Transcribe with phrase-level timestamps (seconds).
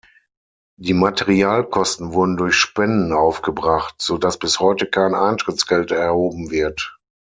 [0.79, 6.97] Die Materialkosten wurden durch Spenden aufgebracht, so dass bis heute kein Eintrittsgeld erhoben wird.